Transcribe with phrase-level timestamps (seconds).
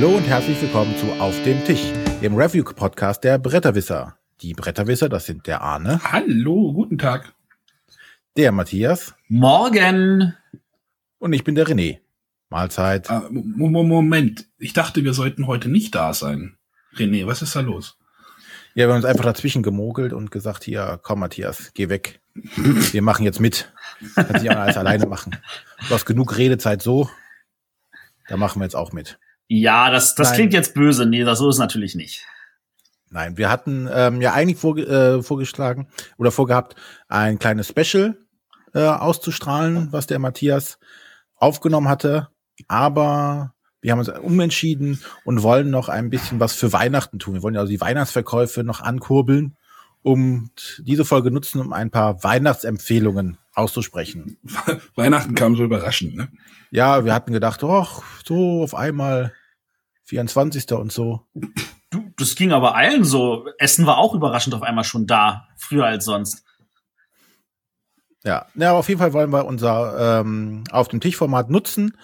[0.00, 1.82] Hallo und herzlich willkommen zu Auf dem Tisch,
[2.22, 4.16] dem Review-Podcast der Bretterwisser.
[4.42, 6.00] Die Bretterwisser, das sind der Arne.
[6.04, 7.34] Hallo, guten Tag.
[8.36, 9.16] Der Matthias.
[9.26, 10.36] Morgen.
[11.18, 11.98] Und ich bin der René.
[12.48, 13.10] Mahlzeit.
[13.10, 16.56] Ah, Moment, ich dachte, wir sollten heute nicht da sein.
[16.94, 17.98] René, was ist da los?
[18.76, 22.20] Ja, wir haben uns einfach dazwischen gemogelt und gesagt, hier, komm Matthias, geh weg.
[22.92, 23.72] Wir machen jetzt mit.
[24.14, 25.36] Kann sich auch alles alleine machen.
[25.88, 27.10] Du hast genug Redezeit so.
[28.28, 29.18] Da machen wir jetzt auch mit.
[29.48, 31.06] Ja, das, das klingt jetzt böse.
[31.06, 32.24] Nee, das so ist natürlich nicht.
[33.10, 36.76] Nein, wir hatten ähm, ja eigentlich vor, äh, vorgeschlagen oder vorgehabt,
[37.08, 38.18] ein kleines Special
[38.74, 40.78] äh, auszustrahlen, was der Matthias
[41.36, 42.28] aufgenommen hatte.
[42.66, 47.34] Aber wir haben uns umentschieden und wollen noch ein bisschen was für Weihnachten tun.
[47.34, 49.56] Wir wollen ja also die Weihnachtsverkäufe noch ankurbeln,
[50.02, 54.38] um diese Folge nutzen, um ein paar Weihnachtsempfehlungen auszusprechen.
[54.94, 56.28] Weihnachten kam so überraschend, ne?
[56.70, 59.32] Ja, wir hatten gedacht, ach, so auf einmal
[60.04, 60.72] 24.
[60.72, 61.26] und so.
[61.90, 63.46] Du, das ging aber allen so.
[63.58, 66.44] Essen war auch überraschend auf einmal schon da, früher als sonst.
[68.24, 71.96] Ja, ja, auf jeden Fall wollen wir unser ähm, auf dem Tischformat nutzen.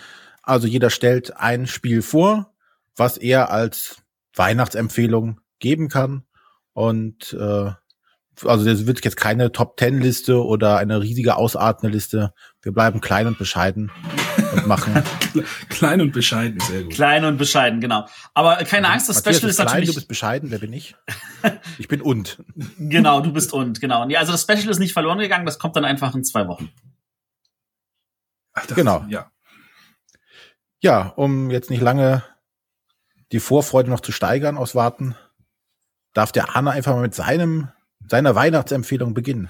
[0.43, 2.53] Also jeder stellt ein Spiel vor,
[2.97, 4.03] was er als
[4.35, 6.25] Weihnachtsempfehlung geben kann.
[6.73, 7.73] Und äh,
[8.45, 12.33] also das wird jetzt keine Top Ten Liste oder eine riesige ausartende Liste.
[12.63, 13.91] Wir bleiben klein und bescheiden
[14.53, 15.03] und machen.
[15.69, 16.93] klein und bescheiden, sehr gut.
[16.93, 18.07] Klein und bescheiden, genau.
[18.33, 19.89] Aber keine also, Angst, das Matthias Special ist, ist natürlich.
[19.91, 20.97] Du bist bescheiden, wer bin ich?
[21.79, 22.43] Ich bin und.
[22.79, 24.09] genau, du bist und, genau.
[24.09, 26.71] Ja, also das Special ist nicht verloren gegangen, das kommt dann einfach in zwei Wochen.
[28.55, 29.05] Ach, genau.
[29.09, 29.31] Ja.
[30.81, 32.23] Ja, um jetzt nicht lange
[33.33, 35.17] die Vorfreude noch zu steigern aus Warten,
[36.15, 37.69] darf der Arne einfach mal mit seinem
[38.09, 39.49] seiner Weihnachtsempfehlung beginnen.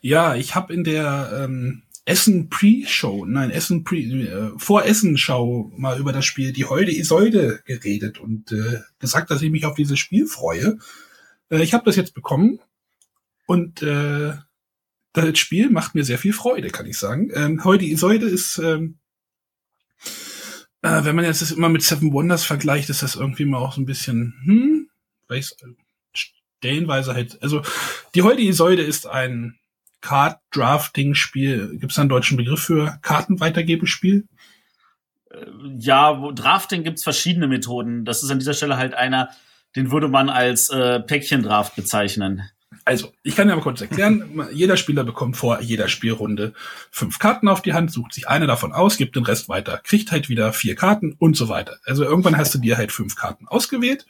[0.00, 5.98] Ja, ich habe in der ähm, Essen Pre-Show, nein, Essen Pre, äh, vor Essen-Show mal
[5.98, 9.98] über das Spiel Die Holde Isolde geredet und äh, gesagt, dass ich mich auf dieses
[9.98, 10.78] Spiel freue.
[11.50, 12.60] Äh, ich habe das jetzt bekommen
[13.46, 14.34] und äh,
[15.14, 17.30] das Spiel macht mir sehr viel Freude, kann ich sagen.
[17.32, 18.98] Ähm, Holde Isolde ist, ähm,
[20.82, 23.74] äh, wenn man jetzt das immer mit Seven Wonders vergleicht, ist das irgendwie mal auch
[23.74, 24.90] so ein bisschen, hm,
[26.64, 27.60] stellenweise halt, also
[28.14, 29.58] die Holde Isolde ist ein
[30.00, 31.76] Card-Drafting-Spiel.
[31.78, 34.24] Gibt es einen deutschen Begriff für Kartenweitergebespiel?
[35.30, 35.36] Äh,
[35.78, 38.06] ja, wo Drafting gibt's verschiedene Methoden.
[38.06, 39.28] Das ist an dieser Stelle halt einer,
[39.76, 42.42] den würde man als äh, Päckchendraft bezeichnen.
[42.86, 44.48] Also, ich kann ja mal kurz erklären.
[44.52, 46.54] Jeder Spieler bekommt vor jeder Spielrunde
[46.90, 50.12] fünf Karten auf die Hand, sucht sich eine davon aus, gibt den Rest weiter, kriegt
[50.12, 51.76] halt wieder vier Karten und so weiter.
[51.84, 54.06] Also irgendwann hast du dir halt fünf Karten ausgewählt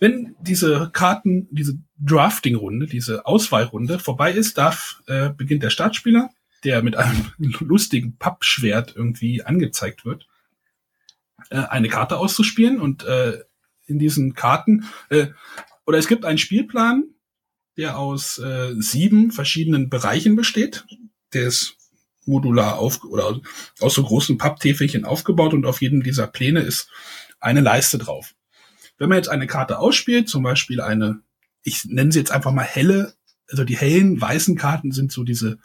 [0.00, 6.30] wenn diese Karten, diese Drafting-Runde, diese Auswahlrunde vorbei ist, darf, äh, beginnt der Startspieler,
[6.64, 10.26] der mit einem lustigen Pappschwert irgendwie angezeigt wird,
[11.50, 13.40] äh, eine Karte auszuspielen und äh,
[13.86, 15.28] in diesen Karten, äh,
[15.86, 17.04] oder es gibt einen Spielplan,
[17.76, 20.84] der aus äh, sieben verschiedenen Bereichen besteht.
[21.32, 21.76] Der ist
[22.26, 23.40] modular auf oder
[23.80, 26.90] aus so großen Papptäfelchen aufgebaut und auf jedem dieser Pläne ist
[27.40, 28.34] eine Leiste drauf.
[28.98, 31.20] Wenn man jetzt eine Karte ausspielt, zum Beispiel eine,
[31.62, 33.14] ich nenne sie jetzt einfach mal helle,
[33.48, 35.58] also die hellen weißen Karten sind so diese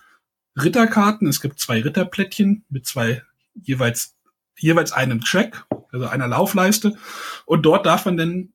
[0.56, 1.28] Ritterkarten.
[1.28, 3.24] Es gibt zwei Ritterplättchen mit zwei
[3.56, 4.16] jeweils
[4.58, 6.96] jeweils einem Track, also einer Laufleiste.
[7.46, 8.54] Und dort darf man dann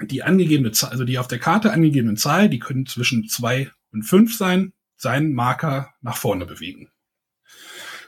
[0.00, 4.02] die angegebene Zahl, also die auf der Karte angegebenen Zahl, die können zwischen zwei und
[4.04, 6.88] fünf sein, seinen Marker nach vorne bewegen.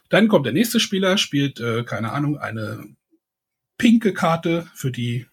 [0.08, 2.86] Dann kommt der nächste Spieler, spielt, äh, keine Ahnung, eine
[3.78, 5.26] pinke Karte, für die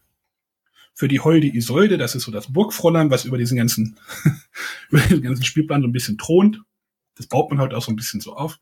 [1.01, 1.97] für die Holde Isolde.
[1.97, 3.97] Das ist so das Burgfräulein, was über diesen ganzen,
[4.91, 6.62] über diesen ganzen Spielplan so ein bisschen thront.
[7.16, 8.59] Das baut man halt auch so ein bisschen so auf.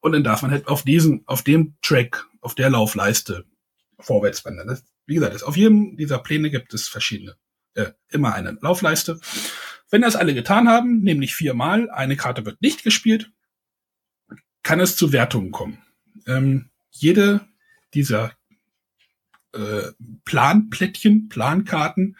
[0.00, 3.44] Und dann darf man halt auf diesen, auf dem Track, auf der Laufleiste
[4.00, 4.68] vorwärts wandern.
[4.68, 7.36] Das, wie gesagt, auf jedem dieser Pläne gibt es verschiedene,
[7.74, 9.20] äh, immer eine Laufleiste.
[9.90, 13.32] Wenn das alle getan haben, nämlich viermal, eine Karte wird nicht gespielt,
[14.62, 15.76] kann es zu Wertungen kommen.
[16.26, 17.46] Ähm, jede
[17.92, 18.32] dieser
[19.56, 19.92] äh,
[20.24, 22.16] Planplättchen, Plankarten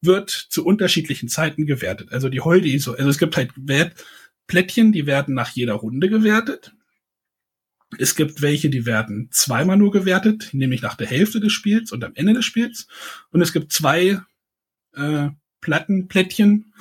[0.00, 2.12] wird zu unterschiedlichen Zeiten gewertet.
[2.12, 6.74] Also die Holde ISO, also es gibt halt Wertplättchen, die werden nach jeder Runde gewertet.
[7.98, 12.02] Es gibt welche, die werden zweimal nur gewertet, nämlich nach der Hälfte des Spiels und
[12.04, 12.86] am Ende des Spiels.
[13.30, 14.20] Und es gibt zwei
[14.94, 15.28] äh,
[15.60, 16.74] Plattenplättchen,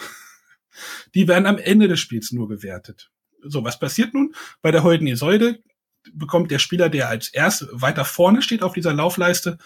[1.15, 3.11] die werden am Ende des Spiels nur gewertet.
[3.43, 4.33] So, was passiert nun?
[4.61, 5.59] Bei der Holden Isolde
[6.13, 9.57] bekommt der Spieler, der als erst weiter vorne steht auf dieser Laufleiste,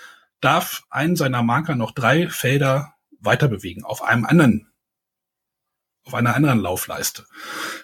[0.41, 4.67] darf einen seiner Marker noch drei Felder weiter bewegen auf einem anderen,
[6.03, 7.25] auf einer anderen Laufleiste.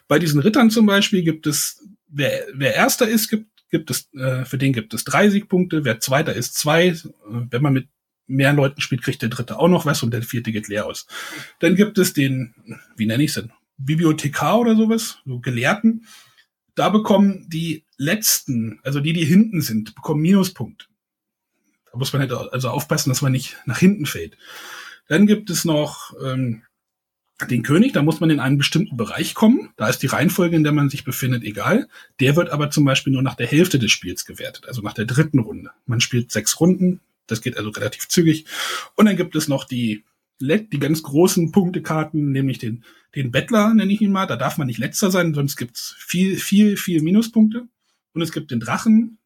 [0.07, 4.45] Bei diesen Rittern zum Beispiel gibt es, wer, wer erster ist, gibt, gibt es, äh,
[4.45, 5.83] für den gibt es drei Siegpunkte.
[5.83, 6.95] Wer Zweiter ist, zwei.
[7.27, 7.89] Wenn man mit
[8.27, 11.07] mehr Leuten spielt, kriegt der Dritte auch noch was und der Vierte geht leer aus.
[11.59, 12.53] Dann gibt es den,
[12.95, 16.05] wie nenne ich es denn, Bibliothekar oder sowas, so Gelehrten.
[16.75, 20.85] Da bekommen die Letzten, also die, die hinten sind, bekommen Minuspunkte.
[21.93, 24.35] Da muss man halt also aufpassen, dass man nicht nach hinten fällt.
[25.07, 26.63] Dann gibt es noch ähm,
[27.49, 29.69] den König, da muss man in einen bestimmten Bereich kommen.
[29.77, 31.87] Da ist die Reihenfolge, in der man sich befindet, egal.
[32.19, 35.05] Der wird aber zum Beispiel nur nach der Hälfte des Spiels gewertet, also nach der
[35.05, 35.69] dritten Runde.
[35.85, 38.45] Man spielt sechs Runden, das geht also relativ zügig.
[38.95, 40.03] Und dann gibt es noch die,
[40.41, 44.25] die ganz großen Punktekarten, nämlich den, den Bettler, nenne ich ihn mal.
[44.25, 47.67] Da darf man nicht letzter sein, sonst gibt's viel, viel, viel Minuspunkte.
[48.13, 49.19] Und es gibt den Drachen,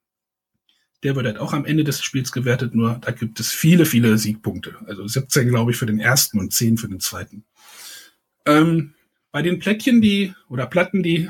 [1.04, 4.18] der wird halt auch am Ende des Spiels gewertet, nur da gibt es viele, viele
[4.18, 4.76] Siegpunkte.
[4.88, 7.46] Also 17, glaube ich, für den ersten und 10 für den zweiten.
[8.46, 8.96] Ähm,
[9.32, 11.30] bei den Plättchen, die, oder Platten, die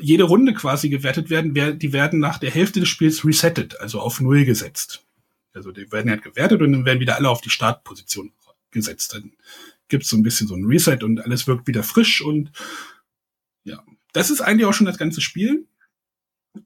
[0.00, 4.20] jede Runde quasi gewertet werden, die werden nach der Hälfte des Spiels resettet, also auf
[4.20, 5.04] Null gesetzt.
[5.52, 8.32] Also die werden halt gewertet und dann werden wieder alle auf die Startposition
[8.70, 9.14] gesetzt.
[9.14, 9.32] Dann
[9.88, 12.50] gibt's so ein bisschen so ein Reset und alles wirkt wieder frisch und
[13.64, 15.66] ja, das ist eigentlich auch schon das ganze Spiel.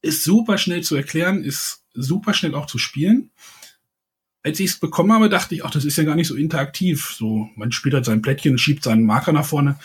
[0.02, 3.30] Ist super schnell zu erklären, ist super schnell auch zu spielen.
[4.42, 7.14] Als ich es bekommen habe, dachte ich, ach, das ist ja gar nicht so interaktiv.
[7.16, 9.78] So, man spielt halt sein Plättchen, schiebt seinen Marker nach vorne.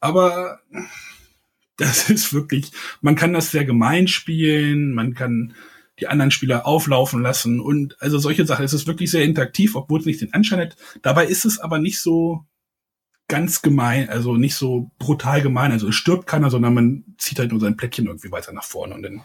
[0.00, 0.60] Aber
[1.76, 2.70] das ist wirklich,
[3.00, 5.54] man kann das sehr gemein spielen, man kann
[6.00, 8.64] die anderen Spieler auflaufen lassen und also solche Sachen.
[8.64, 10.76] Es ist wirklich sehr interaktiv, obwohl es nicht den Anschein hat.
[11.02, 12.44] Dabei ist es aber nicht so
[13.28, 15.72] ganz gemein, also nicht so brutal gemein.
[15.72, 18.94] Also es stirbt keiner, sondern man zieht halt nur sein Plättchen irgendwie weiter nach vorne
[18.94, 19.22] und dann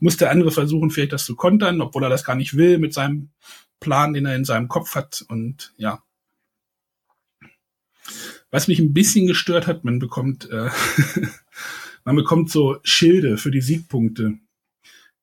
[0.00, 2.92] muss der andere versuchen, vielleicht das zu kontern, obwohl er das gar nicht will mit
[2.92, 3.30] seinem
[3.80, 6.02] Plan, den er in seinem Kopf hat und ja.
[8.50, 10.68] Was mich ein bisschen gestört hat, man bekommt äh,
[12.04, 14.34] man bekommt so Schilde für die Siegpunkte.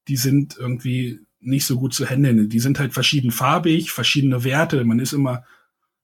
[0.08, 2.50] Die sind irgendwie nicht so gut zu handeln.
[2.50, 4.84] Die sind halt verschiedenfarbig, verschiedene Werte.
[4.84, 5.44] Man ist immer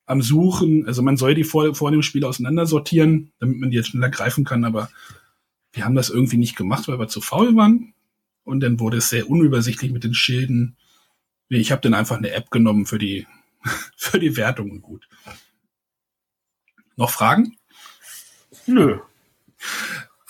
[0.06, 0.86] am Suchen.
[0.86, 4.46] Also man soll die vor, vor dem Spiel auseinandersortieren, damit man die jetzt schneller greifen
[4.46, 4.66] kann.
[4.66, 4.90] Aber
[5.74, 7.94] wir haben das irgendwie nicht gemacht, weil wir zu faul waren.
[8.44, 10.78] Und dann wurde es sehr unübersichtlich mit den Schilden.
[11.50, 13.28] Ich habe dann einfach eine App genommen für die,
[13.98, 15.08] für die Wertung und gut.
[16.96, 17.58] Noch Fragen?
[18.68, 19.00] Nö.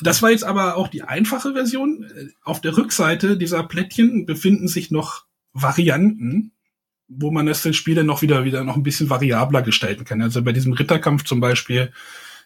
[0.01, 2.09] Das war jetzt aber auch die einfache Version.
[2.43, 6.51] Auf der Rückseite dieser Plättchen befinden sich noch Varianten,
[7.07, 10.21] wo man das Spiel dann noch wieder, wieder noch ein bisschen variabler gestalten kann.
[10.21, 11.91] Also bei diesem Ritterkampf zum Beispiel,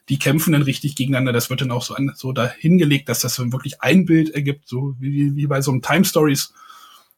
[0.10, 1.34] die kämpfen dann richtig gegeneinander.
[1.34, 4.68] Das wird dann auch so, an, so dahingelegt, dass das dann wirklich ein Bild ergibt,
[4.68, 6.54] so wie, wie bei so einem Time Stories,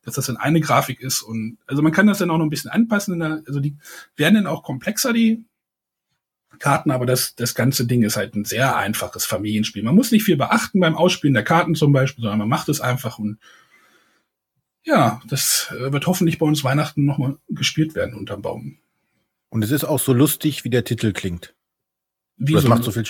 [0.04, 1.22] dass das dann eine Grafik ist.
[1.22, 3.22] Und also man kann das dann auch noch ein bisschen anpassen.
[3.22, 3.78] also die
[4.16, 5.46] werden dann auch komplexer, die
[6.60, 9.84] Karten, aber das, das ganze Ding ist halt ein sehr einfaches Familienspiel.
[9.84, 12.82] Man muss nicht viel beachten beim Ausspielen der Karten zum Beispiel, sondern man macht es
[12.82, 13.40] einfach und
[14.84, 18.78] ja, das äh, wird hoffentlich bei uns Weihnachten nochmal gespielt werden unterm Baum.
[19.50, 21.54] Und es ist auch so lustig, wie der Titel klingt.
[22.38, 23.06] Wie das so macht so viel.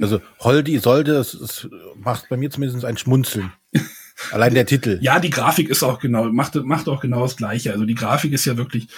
[0.00, 3.52] Also Holdi sollte, das, das macht bei mir zumindest ein Schmunzeln.
[4.30, 4.98] Allein der Titel.
[5.02, 7.72] Ja, die Grafik ist auch genau, macht, macht auch genau das Gleiche.
[7.72, 8.88] Also die Grafik ist ja wirklich,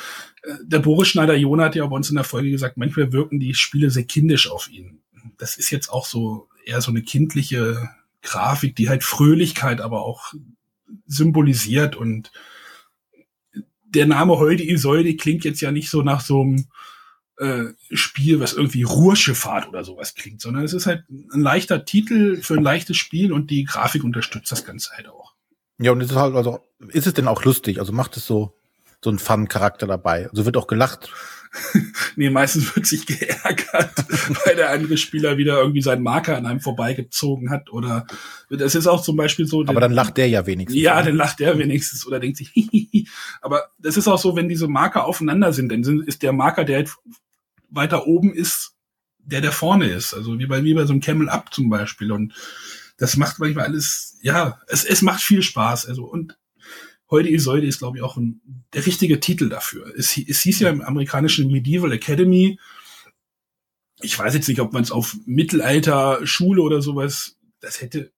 [0.43, 3.55] äh, der Boris Schneider-Jona hat ja bei uns in der Folge gesagt, manchmal wirken die
[3.55, 5.01] Spiele sehr kindisch auf ihn.
[5.39, 7.91] Das ist jetzt auch so eher so eine kindliche
[8.23, 10.33] Grafik, die halt Fröhlichkeit aber auch
[11.07, 12.31] symbolisiert und
[13.85, 16.67] der Name Holde Isolde klingt jetzt ja nicht so nach so einem
[17.39, 22.41] äh, Spiel, was irgendwie Ruhrschifffahrt oder sowas klingt, sondern es ist halt ein leichter Titel
[22.43, 25.35] für ein leichtes Spiel und die Grafik unterstützt das Ganze halt auch.
[25.79, 27.79] Ja, und es ist halt, also, ist es denn auch lustig?
[27.79, 28.55] Also macht es so,
[29.03, 30.29] so einen Fun-Charakter dabei?
[30.31, 31.11] Also wird auch gelacht?
[32.17, 33.93] nee, meistens wird sich geärgert,
[34.45, 38.07] weil der andere Spieler wieder irgendwie seinen Marker an einem vorbeigezogen hat oder
[38.51, 39.65] das ist auch zum Beispiel so.
[39.67, 40.81] Aber dann lacht der ja wenigstens.
[40.81, 43.09] Ja, dann lacht der wenigstens oder denkt sich, Hihihi.
[43.43, 46.77] aber das ist auch so, wenn diese Marker aufeinander sind, dann ist der Marker, der
[46.77, 46.91] halt
[47.71, 48.73] weiter oben ist,
[49.19, 50.15] der der vorne ist.
[50.15, 52.13] Also wie bei, wie bei so einem Camel Up zum Beispiel.
[52.13, 52.33] Und
[52.97, 55.87] das macht manchmal alles, ja, es, es macht viel Spaß.
[55.87, 56.39] Also und
[57.09, 58.41] Heute Isolde ist, glaube ich, auch ein,
[58.73, 59.93] der richtige Titel dafür.
[59.97, 62.59] Es, es hieß ja im amerikanischen Medieval Academy.
[64.01, 68.13] Ich weiß jetzt nicht, ob man es auf Mittelalter, Schule oder sowas, das hätte,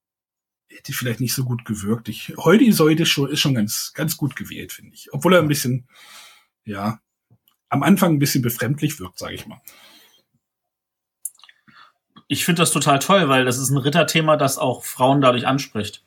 [0.69, 2.09] hätte vielleicht nicht so gut gewirkt.
[2.09, 5.13] Ich, heute Isolde ist schon, ist schon ganz, ganz gut gewählt, finde ich.
[5.13, 5.87] Obwohl er ein bisschen,
[6.65, 7.01] ja,
[7.69, 9.61] am Anfang ein bisschen befremdlich wirkt, sage ich mal.
[12.27, 16.05] Ich finde das total toll, weil das ist ein Ritterthema, das auch Frauen dadurch anspricht.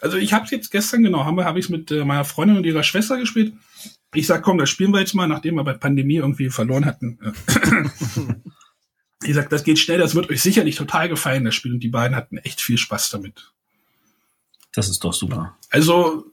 [0.00, 2.64] Also ich habe es jetzt gestern genau, habe hab ich mit äh, meiner Freundin und
[2.64, 3.54] ihrer Schwester gespielt.
[4.14, 7.18] Ich sag, komm, das spielen wir jetzt mal, nachdem wir bei Pandemie irgendwie verloren hatten.
[9.22, 11.72] ich sag, das geht schnell, das wird euch sicherlich total gefallen, das Spiel.
[11.72, 13.52] Und die beiden hatten echt viel Spaß damit.
[14.72, 15.56] Das ist doch super.
[15.70, 16.26] Also,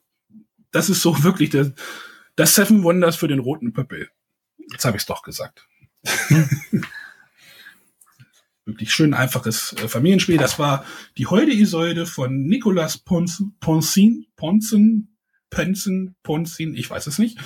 [0.71, 1.71] das ist so wirklich das,
[2.35, 4.09] das Seven Wonders für den roten Pöppel.
[4.71, 5.67] Jetzt habe ich es doch gesagt.
[8.69, 10.37] wirklich schön einfaches äh, Familienspiel.
[10.37, 10.85] Das war
[11.17, 15.17] die Holde Isolde von Nicolas Ponzin, Ponzin, Ponzen,
[15.49, 17.37] Pönzen, Ponzin, ich weiß es nicht.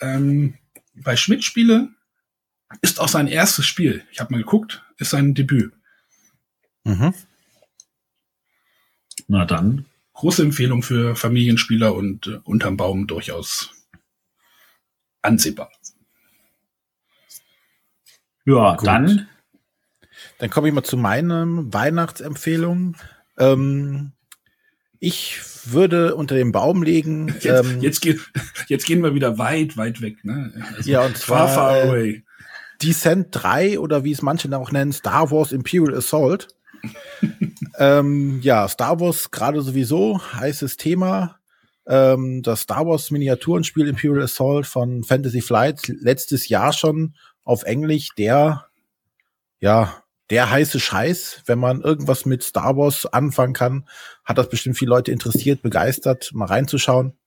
[0.00, 0.54] Ähm,
[0.94, 1.90] bei Schmidt Spiele
[2.82, 4.04] ist auch sein erstes Spiel.
[4.10, 5.72] Ich habe mal geguckt, ist sein Debüt.
[6.84, 7.14] Mhm.
[9.26, 9.86] Na dann.
[10.14, 13.70] Große Empfehlung für Familienspieler und äh, unterm Baum durchaus
[15.22, 15.70] ansehbar.
[18.44, 18.86] Ja, Gut.
[18.86, 19.28] dann.
[20.38, 22.96] Dann komme ich mal zu meinen Weihnachtsempfehlungen.
[23.38, 24.12] Ähm,
[25.00, 27.28] ich würde unter den Baum legen.
[27.40, 28.20] Jetzt, ähm, jetzt, geht,
[28.68, 30.24] jetzt gehen wir wieder weit, weit weg.
[30.24, 30.52] Ne?
[30.76, 32.10] Also ja, und zwar far, far away.
[32.10, 32.22] Äh,
[32.82, 36.48] Descent 3 oder wie es manche auch nennen, Star Wars Imperial Assault.
[37.78, 41.38] ähm, ja, Star Wars gerade sowieso, heißes Thema.
[41.86, 47.14] Ähm, das Star Wars Miniaturenspiel Imperial Assault von Fantasy Flight letztes Jahr schon
[47.44, 48.66] auf Englisch der,
[49.58, 51.42] ja, der heiße Scheiß.
[51.46, 53.88] Wenn man irgendwas mit Star Wars anfangen kann,
[54.24, 57.18] hat das bestimmt viele Leute interessiert, begeistert, mal reinzuschauen.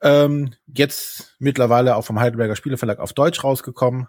[0.00, 4.08] Ähm, jetzt mittlerweile auch vom Heidelberger Spieleverlag auf Deutsch rausgekommen.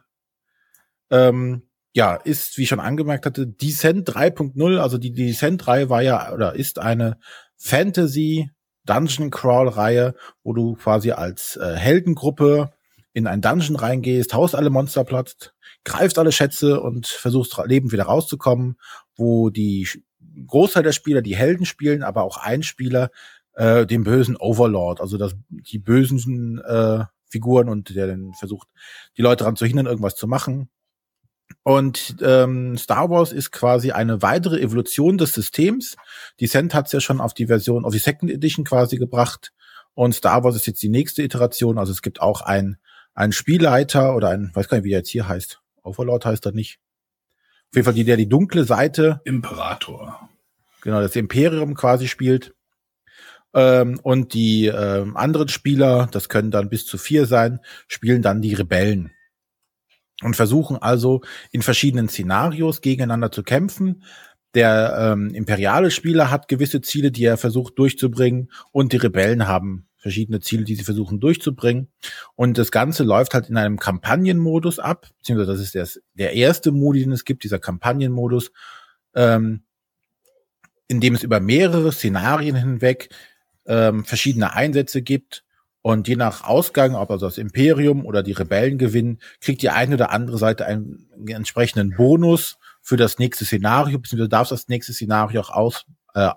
[1.10, 6.02] Ähm, ja, ist, wie ich schon angemerkt hatte, Descent 3.0, also die Descent 3 war
[6.02, 7.20] ja oder ist eine
[7.58, 8.50] Fantasy
[8.86, 12.74] Dungeon Crawl Reihe, wo du quasi als äh, Heldengruppe
[13.14, 15.54] in ein Dungeon reingehst, haust alle Monster platt,
[15.84, 18.78] greifst alle Schätze und versuchst lebend wieder rauszukommen,
[19.16, 19.88] wo die
[20.48, 23.12] Großteil der Spieler die Helden spielen, aber auch ein Spieler
[23.54, 28.68] äh, den bösen Overlord, also das, die bösen äh, Figuren und der dann versucht,
[29.18, 30.70] die Leute daran zu hindern, irgendwas zu machen.
[31.64, 35.96] Und ähm, Star Wars ist quasi eine weitere Evolution des Systems.
[36.40, 39.52] Descent hat es ja schon auf die Version, auf die Second Edition quasi gebracht.
[39.94, 41.78] Und Star Wars ist jetzt die nächste Iteration.
[41.78, 42.78] Also es gibt auch ein,
[43.14, 45.62] ein Spielleiter oder ein, weiß gar nicht, wie der jetzt hier heißt.
[45.84, 46.80] Overlord heißt er nicht.
[47.72, 49.22] Auf jeden Fall die, der die dunkle Seite.
[49.26, 50.30] Imperator.
[50.82, 52.54] Genau, das Imperium quasi spielt.
[53.54, 58.42] Ähm, und die ähm, anderen Spieler, das können dann bis zu vier sein, spielen dann
[58.42, 59.12] die Rebellen
[60.24, 64.04] und versuchen also in verschiedenen Szenarios gegeneinander zu kämpfen.
[64.56, 69.88] Der ähm, imperiale Spieler hat gewisse Ziele, die er versucht durchzubringen und die Rebellen haben
[70.04, 71.88] verschiedene Ziele, die sie versuchen durchzubringen.
[72.36, 76.72] Und das Ganze läuft halt in einem Kampagnenmodus ab, beziehungsweise das ist der, der erste
[76.72, 78.52] Modi, den es gibt, dieser Kampagnenmodus,
[79.16, 79.64] ähm,
[80.90, 83.10] in dem es über mehrere Szenarien hinweg
[83.66, 85.46] ähm, verschiedene Einsätze gibt.
[85.82, 89.96] Und je nach Ausgang, ob also das Imperium oder die Rebellen gewinnen, kriegt die eine
[89.96, 95.42] oder andere Seite einen, entsprechenden Bonus für das nächste Szenario, beziehungsweise darfst das nächste Szenario
[95.42, 96.30] auch aus, äh,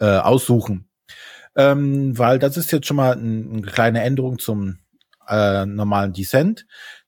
[0.00, 0.89] äh, aussuchen.
[1.56, 4.78] Ähm, weil das ist jetzt schon mal ein, eine kleine Änderung zum
[5.28, 6.66] äh, normalen Descent.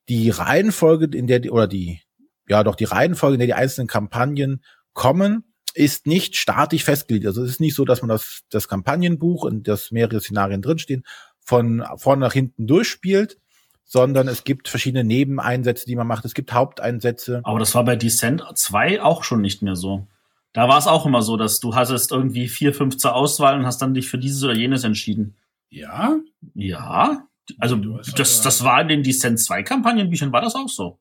[0.09, 2.01] Die Reihenfolge, in der die, oder die,
[2.49, 5.45] ja doch die Reihenfolge, in der die einzelnen Kampagnen kommen,
[5.75, 7.27] ist nicht statisch festgelegt.
[7.27, 11.05] Also es ist nicht so, dass man das, das Kampagnenbuch und das mehrere Szenarien drinstehen,
[11.41, 13.39] von vorne nach hinten durchspielt,
[13.85, 16.25] sondern es gibt verschiedene Nebeneinsätze, die man macht.
[16.25, 17.41] Es gibt Haupteinsätze.
[17.45, 20.07] Aber das war bei Descent 2 auch schon nicht mehr so.
[20.53, 23.67] Da war es auch immer so, dass du hattest irgendwie vier, fünf zur Auswahl und
[23.67, 25.37] hast dann dich für dieses oder jenes entschieden.
[25.71, 26.19] Ja?
[26.55, 27.27] Ja.
[27.59, 30.99] Also das, das war in den Descent 2 Kampagnenbüchern, war das auch so.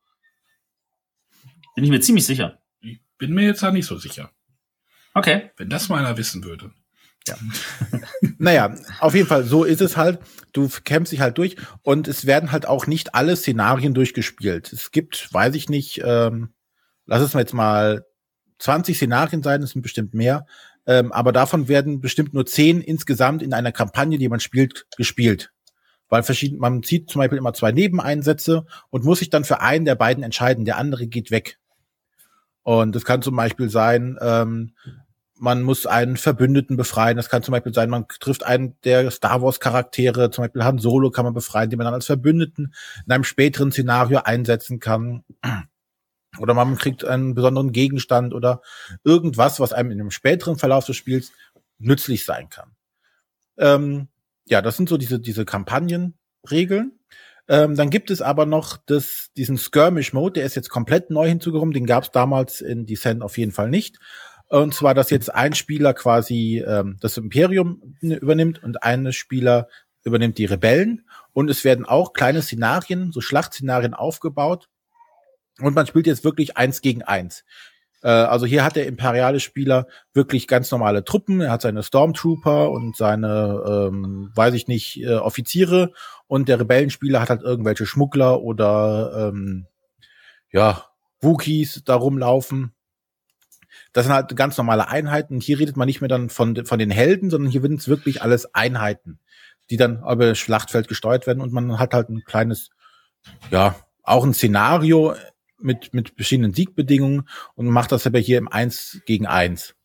[1.75, 2.59] Bin ich mir ziemlich sicher.
[2.79, 4.31] Ich bin mir jetzt da nicht so sicher.
[5.13, 5.51] Okay.
[5.57, 6.71] Wenn das mal einer wissen würde.
[7.27, 7.35] Ja.
[8.37, 10.19] naja, auf jeden Fall, so ist es halt.
[10.53, 14.73] Du kämpfst dich halt durch und es werden halt auch nicht alle Szenarien durchgespielt.
[14.73, 16.53] Es gibt, weiß ich nicht, ähm,
[17.05, 18.05] lass es mal jetzt mal
[18.61, 20.45] 20 Szenarien sein, es sind bestimmt mehr,
[20.85, 25.51] ähm, aber davon werden bestimmt nur 10 insgesamt in einer Kampagne, die man spielt, gespielt.
[26.09, 29.85] Weil verschieden, man zieht zum Beispiel immer zwei Nebeneinsätze und muss sich dann für einen
[29.85, 31.57] der beiden entscheiden, der andere geht weg.
[32.63, 34.73] Und das kann zum Beispiel sein, ähm,
[35.41, 37.17] man muss einen Verbündeten befreien.
[37.17, 40.77] Das kann zum Beispiel sein, man trifft einen der Star Wars Charaktere, zum Beispiel Han
[40.77, 42.75] Solo kann man befreien, den man dann als Verbündeten
[43.07, 45.23] in einem späteren Szenario einsetzen kann.
[46.39, 48.61] Oder man kriegt einen besonderen Gegenstand oder
[49.03, 51.31] irgendwas, was einem in einem späteren Verlauf des Spiels
[51.77, 52.71] nützlich sein kann.
[53.57, 54.07] Ähm,
[54.45, 56.99] ja, das sind so diese, diese Kampagnenregeln.
[57.47, 61.73] Ähm, dann gibt es aber noch das, diesen Skirmish-Mode, der ist jetzt komplett neu hinzugekommen.
[61.73, 63.97] Den gab es damals in Descent auf jeden Fall nicht.
[64.47, 69.67] Und zwar, dass jetzt ein Spieler quasi ähm, das Imperium übernimmt und ein Spieler
[70.03, 71.05] übernimmt die Rebellen.
[71.33, 74.67] Und es werden auch kleine Szenarien, so Schlachtszenarien aufgebaut.
[75.61, 77.43] Und man spielt jetzt wirklich eins gegen eins.
[78.03, 81.41] Äh, also hier hat der imperiale Spieler wirklich ganz normale Truppen.
[81.41, 85.93] Er hat seine Stormtrooper und seine, ähm, weiß ich nicht, äh, Offiziere.
[86.27, 89.67] Und der Rebellenspieler hat halt irgendwelche Schmuggler oder ähm,
[90.51, 90.85] ja,
[91.19, 92.73] Wookies da rumlaufen.
[93.93, 95.39] Das sind halt ganz normale Einheiten.
[95.39, 98.21] Hier redet man nicht mehr dann von, von den Helden, sondern hier sind es wirklich
[98.21, 99.19] alles Einheiten,
[99.69, 101.41] die dann über das Schlachtfeld gesteuert werden.
[101.41, 102.69] Und man hat halt ein kleines,
[103.49, 105.13] ja, auch ein Szenario
[105.63, 109.75] mit, mit verschiedenen Siegbedingungen und macht das aber hier im Eins gegen Eins.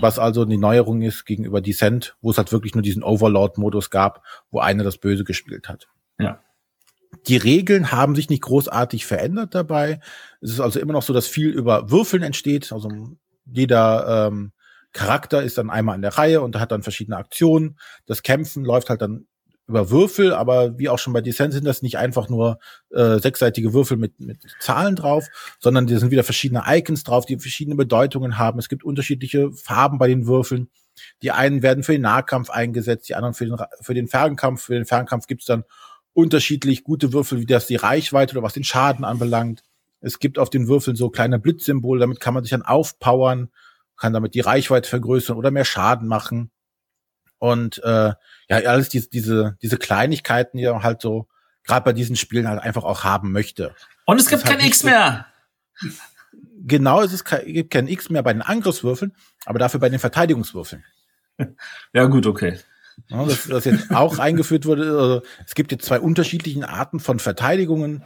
[0.00, 4.24] Was also die Neuerung ist gegenüber Descent, wo es halt wirklich nur diesen Overlord-Modus gab,
[4.50, 5.88] wo einer das Böse gespielt hat.
[6.18, 6.40] Ja.
[7.26, 10.00] Die Regeln haben sich nicht großartig verändert dabei.
[10.40, 12.72] Es ist also immer noch so, dass viel über Würfeln entsteht.
[12.72, 12.90] Also
[13.44, 14.52] jeder ähm,
[14.92, 17.78] Charakter ist dann einmal in der Reihe und hat dann verschiedene Aktionen.
[18.06, 19.26] Das Kämpfen läuft halt dann
[19.72, 22.58] über Würfel, aber wie auch schon bei Descent sind das nicht einfach nur
[22.90, 25.26] äh, sechsseitige Würfel mit, mit Zahlen drauf,
[25.58, 28.58] sondern die sind wieder verschiedene Icons drauf, die verschiedene Bedeutungen haben.
[28.58, 30.68] Es gibt unterschiedliche Farben bei den Würfeln.
[31.22, 34.62] Die einen werden für den Nahkampf eingesetzt, die anderen für den, für den Fernkampf.
[34.62, 35.64] Für den Fernkampf gibt's dann
[36.12, 39.62] unterschiedlich gute Würfel, wie das die Reichweite oder was den Schaden anbelangt.
[40.00, 43.50] Es gibt auf den Würfeln so kleine Blitzsymbole, damit kann man sich dann aufpowern,
[43.96, 46.50] kann damit die Reichweite vergrößern oder mehr Schaden machen.
[47.38, 48.12] Und äh,
[48.60, 51.26] ja, alles diese, diese, diese Kleinigkeiten, die man halt so
[51.64, 53.74] gerade bei diesen Spielen halt einfach auch haben möchte.
[54.04, 55.26] Und es gibt kein halt X mehr.
[56.64, 59.14] Genau, es ist kein, gibt kein X mehr bei den Angriffswürfeln,
[59.46, 60.84] aber dafür bei den Verteidigungswürfeln.
[61.94, 62.58] Ja, gut, okay.
[63.08, 64.82] Ja, das, das jetzt auch eingeführt wurde.
[64.82, 68.04] Also, es gibt jetzt zwei unterschiedlichen Arten von Verteidigungen,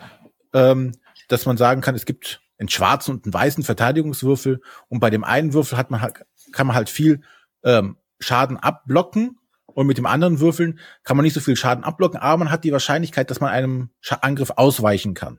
[0.55, 0.93] ähm,
[1.29, 5.25] dass man sagen kann, es gibt einen schwarzen und einen weißen Verteidigungswürfel und bei dem
[5.25, 7.21] einen Würfel hat man halt, kann man halt viel
[7.65, 9.39] ähm, Schaden abblocken
[9.77, 12.65] und mit dem anderen Würfeln kann man nicht so viel Schaden abblocken, aber man hat
[12.65, 13.91] die Wahrscheinlichkeit, dass man einem
[14.23, 15.39] Angriff ausweichen kann.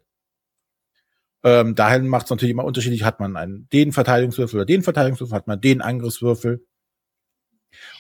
[1.44, 5.36] Ähm, daher macht es natürlich immer unterschiedlich, hat man einen den Verteidigungswürfel oder den Verteidigungswürfel,
[5.36, 6.64] hat man den Angriffswürfel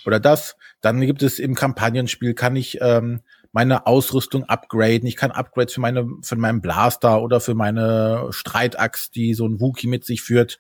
[0.06, 0.56] oder das.
[0.80, 5.08] Dann gibt es im Kampagnenspiel, kann ich ähm, meine Ausrüstung upgraden.
[5.08, 9.60] Ich kann Upgrades für meine, für meinen Blaster oder für meine Streitaxt, die so ein
[9.60, 10.60] Wookie mit sich führt,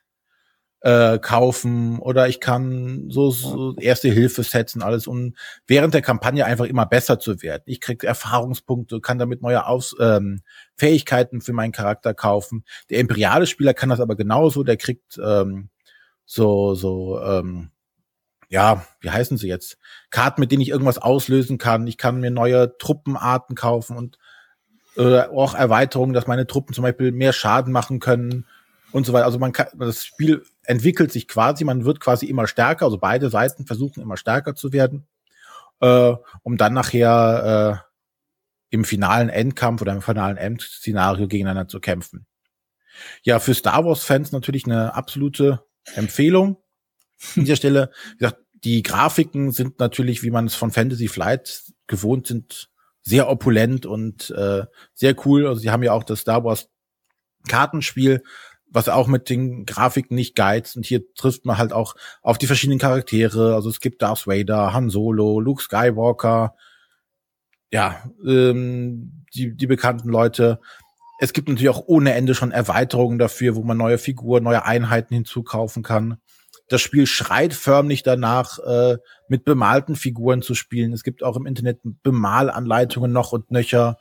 [0.81, 5.33] äh, kaufen oder ich kann so, so erste Hilfe setzen, alles, um
[5.65, 7.63] während der Kampagne einfach immer besser zu werden.
[7.65, 10.41] Ich krieg Erfahrungspunkte, kann damit neue Aus ähm,
[10.75, 12.63] Fähigkeiten für meinen Charakter kaufen.
[12.89, 15.69] Der imperiale Spieler kann das aber genauso, der kriegt ähm,
[16.25, 17.71] so, so, ähm,
[18.49, 19.77] ja, wie heißen sie jetzt?
[20.09, 21.87] Karten, mit denen ich irgendwas auslösen kann.
[21.87, 24.17] Ich kann mir neue Truppenarten kaufen und
[24.95, 28.45] äh, auch Erweiterungen, dass meine Truppen zum Beispiel mehr Schaden machen können
[28.91, 29.25] und so weiter.
[29.25, 33.29] Also man kann, das Spiel entwickelt sich quasi, man wird quasi immer stärker, also beide
[33.29, 35.07] Seiten versuchen immer stärker zu werden,
[35.79, 42.27] äh, um dann nachher äh, im finalen Endkampf oder im finalen Endszenario gegeneinander zu kämpfen.
[43.23, 45.63] Ja, für Star Wars-Fans natürlich eine absolute
[45.95, 46.57] Empfehlung.
[47.35, 51.63] An dieser Stelle, wie gesagt, die Grafiken sind natürlich, wie man es von Fantasy Flight
[51.85, 52.69] gewohnt sind,
[53.01, 55.47] sehr opulent und äh, sehr cool.
[55.47, 56.69] Also sie haben ja auch das Star Wars
[57.47, 58.23] Kartenspiel
[58.69, 60.75] was auch mit den Grafiken nicht geizt.
[60.75, 63.55] Und hier trifft man halt auch auf die verschiedenen Charaktere.
[63.55, 66.55] Also es gibt Darth Vader, Han Solo, Luke Skywalker,
[67.71, 70.59] ja, ähm, die, die bekannten Leute.
[71.19, 75.13] Es gibt natürlich auch ohne Ende schon Erweiterungen dafür, wo man neue Figuren, neue Einheiten
[75.15, 76.17] hinzukaufen kann.
[76.69, 78.97] Das Spiel schreit förmlich danach, äh,
[79.29, 80.93] mit bemalten Figuren zu spielen.
[80.93, 83.97] Es gibt auch im Internet Bemalanleitungen noch und nöcher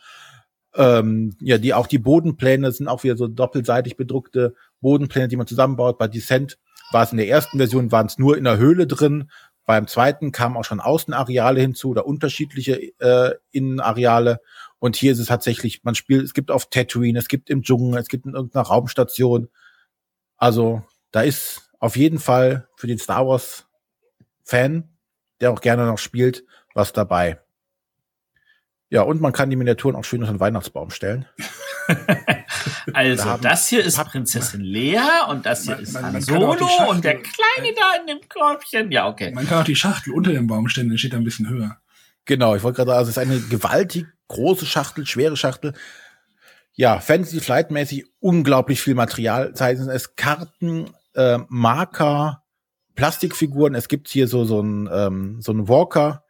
[0.77, 5.47] ähm, ja, die auch die Bodenpläne sind auch wieder so doppelseitig bedruckte Bodenpläne, die man
[5.47, 5.99] zusammenbaut.
[5.99, 6.59] Bei Descent
[6.93, 9.31] war es in der ersten Version waren es nur in der Höhle drin.
[9.65, 14.41] Beim zweiten kamen auch schon Außenareale hinzu oder unterschiedliche äh, Innenareale.
[14.79, 17.99] Und hier ist es tatsächlich, man spielt, es gibt auf Tatooine, es gibt im Dschungel,
[18.01, 19.49] es gibt in irgendeiner Raumstation.
[20.37, 23.67] Also da ist auf jeden Fall für den Star Wars
[24.45, 24.97] Fan,
[25.41, 27.41] der auch gerne noch spielt, was dabei.
[28.89, 31.27] Ja, und man kann die Miniaturen auch schön unter den Weihnachtsbaum stellen.
[32.93, 37.05] also, da das hier ist Prinzessin Lea und das hier man, ist Han Solo und
[37.05, 38.93] der Kleine da in dem Körbchen.
[38.93, 39.33] Ja, okay.
[39.33, 41.79] Man kann auch die Schachtel unter dem Baum stellen, dann steht er ein bisschen höher.
[42.27, 45.75] Genau, ich wollte gerade sagen, also es ist eine gewaltig große Schachtel, schwere Schachtel.
[46.75, 49.55] Ja, Fantasy Flight mäßig unglaublich viel Material.
[49.55, 52.45] Zeigen es Karten, äh, Marker,
[52.95, 53.75] Plastikfiguren.
[53.75, 56.25] Es gibt hier so so ein ähm, so ein Walker.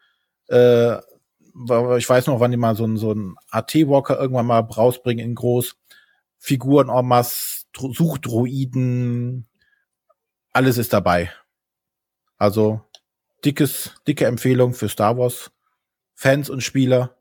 [0.48, 0.98] Äh,
[1.96, 5.34] ich weiß noch, wann die mal so ein, so ein AT-Walker irgendwann mal rausbringen in
[5.34, 5.76] groß.
[6.38, 9.46] Figuren en masse, Suchdroiden,
[10.52, 11.30] alles ist dabei.
[12.38, 12.80] Also
[13.44, 15.50] dickes, dicke Empfehlung für Star Wars
[16.14, 17.16] Fans und Spieler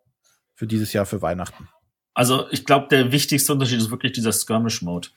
[0.54, 1.68] für dieses Jahr für Weihnachten.
[2.14, 5.10] Also ich glaube, der wichtigste Unterschied ist wirklich dieser Skirmish-Mode.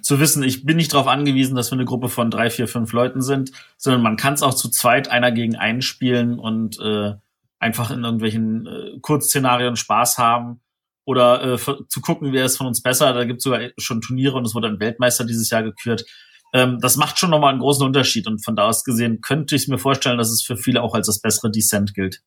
[0.00, 2.92] Zu wissen, ich bin nicht darauf angewiesen, dass wir eine Gruppe von drei, vier, fünf
[2.92, 7.14] Leuten sind, sondern man kann es auch zu zweit einer gegen einen spielen und äh,
[7.58, 10.60] einfach in irgendwelchen äh, Kurzszenarien Spaß haben
[11.04, 13.12] oder äh, zu gucken, wer ist von uns besser.
[13.12, 16.04] Da gibt es sogar schon Turniere und es wurde ein Weltmeister dieses Jahr gekürt.
[16.52, 19.68] Ähm, das macht schon nochmal einen großen Unterschied und von da aus gesehen könnte ich
[19.68, 22.22] mir vorstellen, dass es für viele auch als das bessere Descent gilt.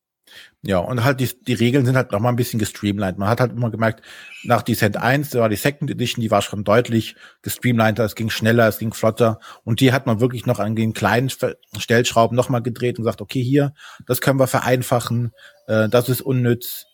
[0.61, 3.17] Ja, und halt die, die Regeln sind halt noch mal ein bisschen gestreamlined.
[3.17, 4.03] Man hat halt immer gemerkt,
[4.43, 8.29] nach Descent 1, da war die Second Edition, die war schon deutlich gestreamliner, es ging
[8.29, 9.39] schneller, es ging flotter.
[9.63, 13.21] Und die hat man wirklich noch an den kleinen Stellschrauben noch mal gedreht und gesagt,
[13.21, 13.73] okay, hier,
[14.05, 15.31] das können wir vereinfachen,
[15.67, 16.85] äh, das ist unnütz.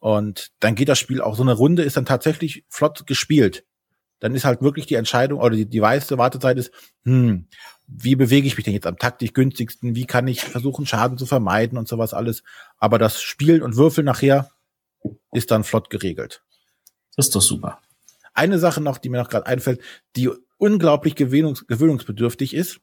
[0.00, 3.64] Und dann geht das Spiel auch, so eine Runde ist dann tatsächlich flott gespielt.
[4.24, 7.46] Dann ist halt wirklich die Entscheidung, oder die, die weiße Wartezeit ist, hm,
[7.86, 11.26] wie bewege ich mich denn jetzt am taktisch günstigsten, wie kann ich versuchen, Schaden zu
[11.26, 12.42] vermeiden und sowas alles.
[12.78, 14.50] Aber das Spielen und Würfeln nachher
[15.32, 16.42] ist dann flott geregelt.
[17.14, 17.82] Das ist doch super.
[18.32, 19.82] Eine Sache noch, die mir noch gerade einfällt,
[20.16, 22.80] die unglaublich gewöhnungs gewöhnungsbedürftig ist,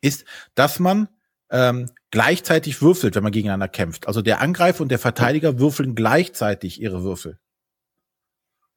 [0.00, 1.10] ist, dass man
[1.50, 4.08] ähm, gleichzeitig würfelt, wenn man gegeneinander kämpft.
[4.08, 7.38] Also der Angreifer und der Verteidiger würfeln gleichzeitig ihre Würfel.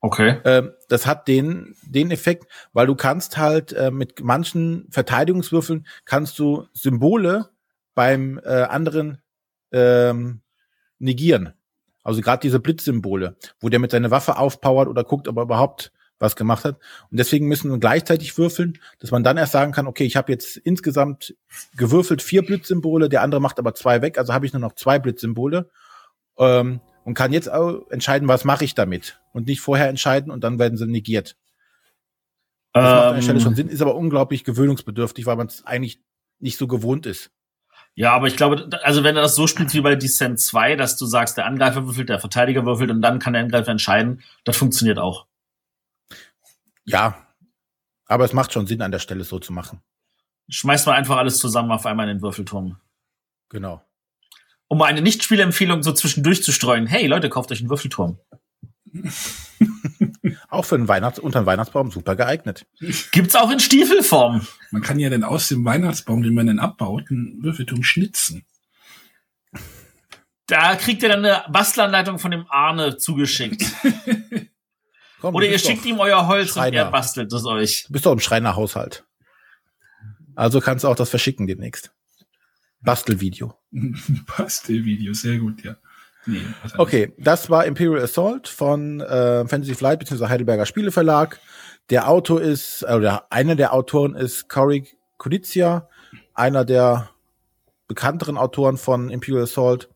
[0.01, 0.39] Okay.
[0.45, 6.39] Ähm, das hat den, den Effekt, weil du kannst halt äh, mit manchen Verteidigungswürfeln kannst
[6.39, 7.49] du Symbole
[7.95, 9.21] beim äh, anderen
[9.71, 10.41] ähm,
[10.99, 11.53] negieren.
[12.03, 15.91] Also gerade diese Blitzsymbole, wo der mit seiner Waffe aufpowert oder guckt, ob er überhaupt
[16.17, 16.77] was gemacht hat.
[17.11, 20.31] Und deswegen müssen wir gleichzeitig würfeln, dass man dann erst sagen kann, okay, ich habe
[20.31, 21.35] jetzt insgesamt
[21.75, 24.99] gewürfelt vier Blitzsymbole, der andere macht aber zwei weg, also habe ich nur noch zwei
[24.99, 25.69] Blitzsymbole.
[26.37, 30.43] Ähm, und kann jetzt auch entscheiden, was mache ich damit und nicht vorher entscheiden und
[30.43, 31.37] dann werden sie negiert.
[32.71, 35.65] Das ähm, macht an der Stelle schon Sinn, ist aber unglaublich gewöhnungsbedürftig, weil man es
[35.65, 36.03] eigentlich
[36.37, 37.31] nicht so gewohnt ist.
[37.95, 40.97] Ja, aber ich glaube, also wenn du das so spielst wie bei Descent 2, dass
[40.97, 44.55] du sagst, der Angreifer würfelt, der Verteidiger würfelt und dann kann der Angreifer entscheiden, das
[44.55, 45.25] funktioniert auch.
[46.85, 47.25] Ja,
[48.05, 49.81] aber es macht schon Sinn, an der Stelle so zu machen.
[50.47, 52.79] Schmeißt mal einfach alles zusammen auf einmal in den Würfelturm.
[53.49, 53.81] Genau
[54.69, 56.87] um eine Nicht-Spielempfehlung so zwischendurch zu streuen.
[56.87, 58.19] Hey Leute, kauft euch einen Würfelturm.
[60.49, 62.65] auch für einen Weihnachts unter den Weihnachtsbaum super geeignet.
[63.11, 64.47] Gibt's auch in Stiefelform.
[64.71, 68.45] Man kann ja dann aus dem Weihnachtsbaum, den man dann abbaut, einen Würfelturm schnitzen.
[70.45, 73.63] Da kriegt ihr dann eine Bastelanleitung von dem Arne zugeschickt.
[75.19, 76.67] Komm, Oder ihr schickt ihm euer Holz Schreiner.
[76.67, 77.85] und er bastelt es euch.
[77.87, 79.05] Du bist doch im Schreinerhaushalt.
[80.35, 81.91] Also kannst du auch das verschicken demnächst.
[82.81, 83.53] Bastelvideo.
[84.37, 85.75] Bastelvideo, sehr gut, ja.
[86.25, 86.41] Nee,
[86.77, 90.27] okay, das war Imperial Assault von äh, Fantasy Flight bzw.
[90.27, 91.39] Heidelberger Spieleverlag.
[91.89, 94.87] Der Autor ist, äh, oder einer der Autoren ist Cory
[95.17, 95.87] Kodizia,
[96.33, 97.09] einer der
[97.87, 99.89] bekannteren Autoren von Imperial Assault.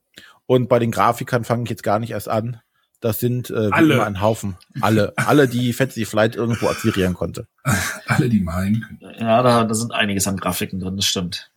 [0.45, 2.59] Und bei den Grafikern fange ich jetzt gar nicht erst an.
[2.99, 3.95] Das sind äh, alle.
[3.95, 4.55] immer ein Haufen.
[4.79, 7.47] Alle, alle, die Fantasy Flight irgendwo akquirieren konnte.
[8.07, 9.15] alle, die malen können.
[9.19, 11.51] Ja, da, da sind einiges an Grafiken drin, das stimmt.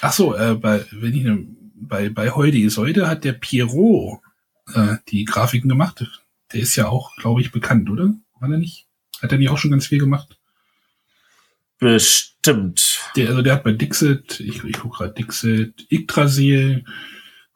[0.00, 1.26] Ach so, äh, bei, wenn ich,
[1.74, 4.20] bei, bei Heute ist heute hat der Pierrot
[4.74, 6.04] äh, die Grafiken gemacht.
[6.52, 8.14] Der ist ja auch, glaube ich, bekannt, oder?
[8.38, 8.86] War er nicht?
[9.20, 10.38] Hat er nicht auch schon ganz viel gemacht?
[11.78, 13.00] Bestimmt.
[13.16, 16.84] Der, also der hat bei Dixit, ich, ich gucke gerade Dixit, Yggdrasil,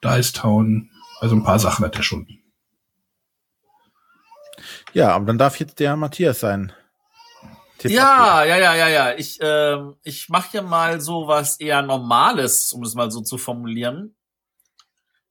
[0.01, 2.27] Town, also ein paar Sachen hat er schon.
[4.93, 6.73] Ja, aber dann darf jetzt der Matthias sein.
[7.83, 9.13] Tipp ja, ja, ja, ja, ja.
[9.17, 13.37] Ich, äh, ich mache hier mal so was eher Normales, um es mal so zu
[13.37, 14.15] formulieren.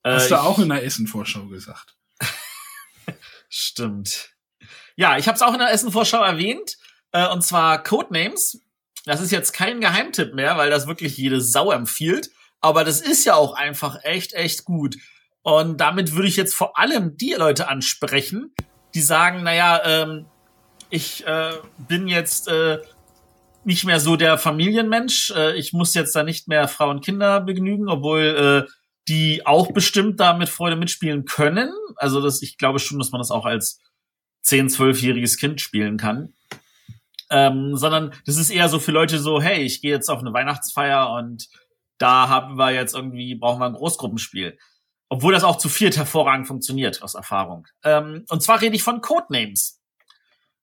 [0.05, 1.97] Hast äh, du auch in der Essen-Vorschau gesagt.
[3.49, 4.31] Stimmt.
[4.97, 6.77] Ja, ich habe es auch in der Essen-Vorschau erwähnt.
[7.13, 8.61] Äh, und zwar Codenames.
[9.07, 12.31] Das ist jetzt kein Geheimtipp mehr, weil das wirklich jede Sau empfiehlt.
[12.61, 14.97] Aber das ist ja auch einfach echt, echt gut.
[15.41, 18.55] Und damit würde ich jetzt vor allem die Leute ansprechen,
[18.95, 20.27] die sagen, naja, ähm,
[20.93, 21.55] ich äh,
[21.89, 22.79] bin jetzt äh,
[23.65, 25.31] nicht mehr so der Familienmensch.
[25.31, 28.73] Äh, ich muss jetzt da nicht mehr Frauen und Kinder begnügen, obwohl äh,
[29.09, 31.73] die auch bestimmt da mit Freude mitspielen können.
[31.97, 33.81] Also das, ich glaube schon, dass man das auch als
[34.45, 36.35] 10-, 12-jähriges Kind spielen kann.
[37.31, 40.35] Ähm, sondern das ist eher so für Leute so, hey, ich gehe jetzt auf eine
[40.35, 41.49] Weihnachtsfeier und
[41.97, 44.59] da haben wir jetzt irgendwie, brauchen wir ein Großgruppenspiel.
[45.09, 47.67] Obwohl das auch zu viert hervorragend funktioniert, aus Erfahrung.
[47.83, 49.82] Ähm, und zwar rede ich von Codenames.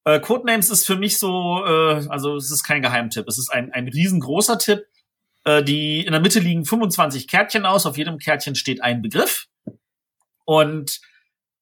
[0.06, 3.72] Äh, Codenames ist für mich so, äh, also es ist kein Geheimtipp, es ist ein,
[3.72, 4.86] ein riesengroßer Tipp.
[5.46, 9.48] Äh, die in der Mitte liegen 25 Kärtchen aus, auf jedem Kärtchen steht ein Begriff.
[10.46, 11.00] Und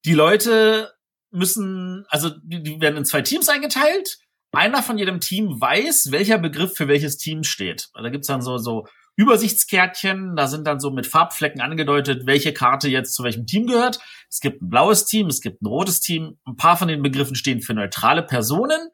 [0.05, 0.93] die Leute
[1.31, 4.17] müssen, also die, die werden in zwei Teams eingeteilt.
[4.51, 7.89] Einer von jedem Team weiß, welcher Begriff für welches Team steht.
[7.93, 10.35] Da gibt's dann so, so Übersichtskärtchen.
[10.35, 13.99] Da sind dann so mit Farbflecken angedeutet, welche Karte jetzt zu welchem Team gehört.
[14.29, 16.37] Es gibt ein blaues Team, es gibt ein rotes Team.
[16.45, 18.89] Ein paar von den Begriffen stehen für neutrale Personen.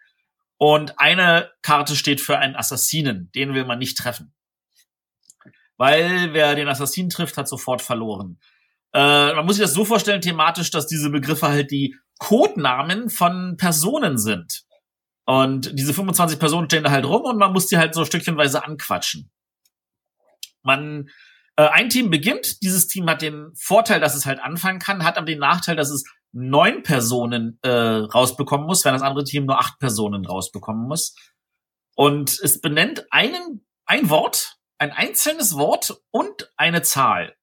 [0.58, 3.30] Und eine Karte steht für einen Assassinen.
[3.36, 4.34] Den will man nicht treffen.
[5.78, 8.40] Weil wer den Assassinen trifft, hat sofort verloren.
[8.94, 13.58] Äh, man muss sich das so vorstellen, thematisch, dass diese Begriffe halt die Codenamen von
[13.58, 14.64] Personen sind.
[15.26, 18.64] Und diese 25 Personen stehen da halt rum und man muss die halt so stückchenweise
[18.64, 19.30] anquatschen.
[20.64, 21.10] Man,
[21.56, 25.18] äh, ein Team beginnt, dieses Team hat den Vorteil, dass es halt anfangen kann, hat
[25.18, 29.60] aber den Nachteil, dass es neun Personen äh, rausbekommen muss, während das andere Team nur
[29.60, 31.16] acht Personen rausbekommen muss.
[31.96, 37.36] Und es benennt einen, ein Wort, ein einzelnes Wort und eine Zahl.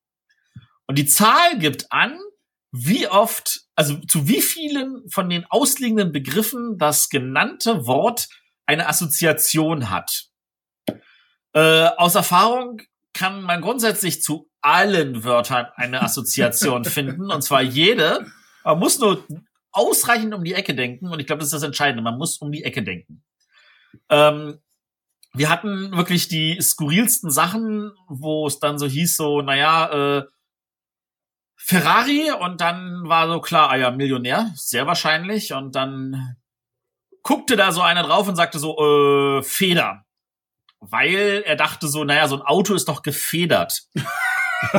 [0.86, 2.18] Und die Zahl gibt an,
[2.72, 8.28] wie oft, also zu wie vielen von den ausliegenden Begriffen das genannte Wort
[8.66, 10.26] eine Assoziation hat.
[11.52, 18.26] Äh, aus Erfahrung kann man grundsätzlich zu allen Wörtern eine Assoziation finden, und zwar jede.
[18.64, 19.24] Man muss nur
[19.72, 22.02] ausreichend um die Ecke denken, und ich glaube, das ist das Entscheidende.
[22.02, 23.22] Man muss um die Ecke denken.
[24.08, 24.58] Ähm,
[25.32, 30.24] wir hatten wirklich die skurrilsten Sachen, wo es dann so hieß, so, naja, äh,
[31.56, 35.52] Ferrari und dann war so klar, ah ja, Millionär, sehr wahrscheinlich.
[35.52, 36.36] Und dann
[37.22, 40.04] guckte da so einer drauf und sagte so, äh, Feder.
[40.80, 43.82] Weil er dachte so, naja, so ein Auto ist doch gefedert.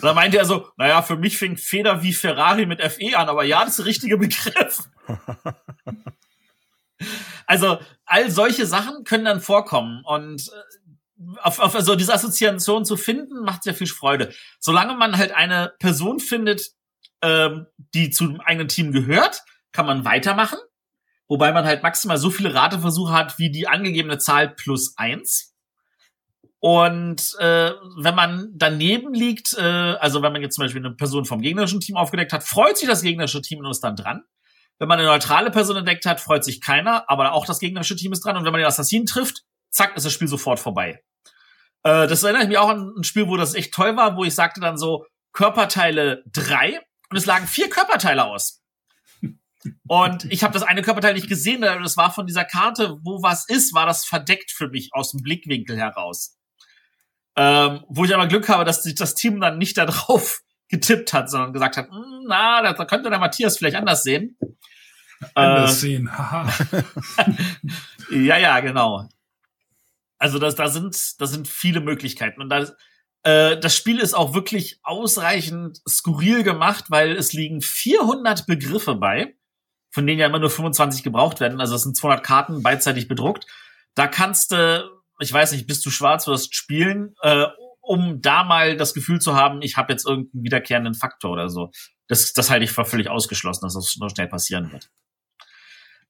[0.00, 3.44] dann meinte er so, naja, für mich fängt Feder wie Ferrari mit FE an, aber
[3.44, 4.88] ja, das ist der richtige Begriff.
[7.46, 10.76] also, all solche Sachen können dann vorkommen und äh,
[11.42, 14.34] auf, auf also diese Assoziation zu finden, macht sehr viel Freude.
[14.58, 16.72] Solange man halt eine Person findet,
[17.22, 19.42] ähm, die zum eigenen Team gehört,
[19.72, 20.58] kann man weitermachen.
[21.28, 25.54] Wobei man halt maximal so viele Rateversuche hat wie die angegebene Zahl plus eins.
[26.60, 31.24] Und äh, wenn man daneben liegt, äh, also wenn man jetzt zum Beispiel eine Person
[31.24, 34.22] vom gegnerischen Team aufgedeckt hat, freut sich das gegnerische Team und ist dann dran.
[34.78, 38.12] Wenn man eine neutrale Person entdeckt hat, freut sich keiner, aber auch das gegnerische Team
[38.12, 38.36] ist dran.
[38.36, 41.02] Und wenn man den Assassinen trifft, zack, ist das Spiel sofort vorbei.
[41.82, 44.34] Äh, das erinnert mich auch an ein Spiel, wo das echt toll war, wo ich
[44.34, 48.62] sagte dann so Körperteile drei und es lagen vier Körperteile aus.
[49.86, 53.48] Und ich habe das eine Körperteil nicht gesehen, das war von dieser Karte, wo was
[53.48, 56.36] ist, war das verdeckt für mich aus dem Blickwinkel heraus.
[57.36, 61.12] Ähm, wo ich aber Glück habe, dass sich das Team dann nicht da drauf getippt
[61.12, 64.38] hat, sondern gesagt hat, hm, na, da könnte der Matthias vielleicht anders sehen.
[65.34, 66.52] Anders äh, sehen, haha.
[68.10, 69.08] ja, ja, genau.
[70.18, 72.66] Also das, da sind, da sind viele Möglichkeiten und da,
[73.22, 79.35] äh, das Spiel ist auch wirklich ausreichend skurril gemacht, weil es liegen 400 Begriffe bei,
[79.96, 81.58] von denen ja immer nur 25 gebraucht werden.
[81.58, 83.46] Also es sind 200 Karten beidseitig bedruckt.
[83.94, 87.46] Da kannst du, ich weiß nicht, bist du schwarz, wirst spielen, äh,
[87.80, 91.70] um da mal das Gefühl zu haben, ich habe jetzt irgendeinen wiederkehrenden Faktor oder so.
[92.08, 94.90] Das, das halte ich für völlig ausgeschlossen, dass das noch schnell passieren wird.